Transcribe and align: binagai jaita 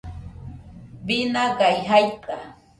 binagai 1.05 1.71
jaita 1.87 2.35